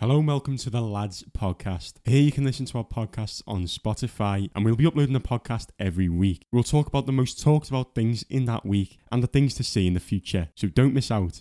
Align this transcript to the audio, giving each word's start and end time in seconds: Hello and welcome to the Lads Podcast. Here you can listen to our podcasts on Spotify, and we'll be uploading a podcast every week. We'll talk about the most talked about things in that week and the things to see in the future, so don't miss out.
Hello 0.00 0.16
and 0.16 0.26
welcome 0.26 0.56
to 0.56 0.70
the 0.70 0.80
Lads 0.80 1.24
Podcast. 1.38 1.96
Here 2.06 2.22
you 2.22 2.32
can 2.32 2.42
listen 2.42 2.64
to 2.64 2.78
our 2.78 2.84
podcasts 2.84 3.42
on 3.46 3.64
Spotify, 3.64 4.48
and 4.54 4.64
we'll 4.64 4.74
be 4.74 4.86
uploading 4.86 5.14
a 5.14 5.20
podcast 5.20 5.66
every 5.78 6.08
week. 6.08 6.46
We'll 6.50 6.62
talk 6.62 6.86
about 6.86 7.04
the 7.04 7.12
most 7.12 7.38
talked 7.38 7.68
about 7.68 7.94
things 7.94 8.24
in 8.30 8.46
that 8.46 8.64
week 8.64 8.98
and 9.12 9.22
the 9.22 9.26
things 9.26 9.52
to 9.56 9.62
see 9.62 9.86
in 9.86 9.92
the 9.92 10.00
future, 10.00 10.48
so 10.54 10.68
don't 10.68 10.94
miss 10.94 11.10
out. 11.10 11.38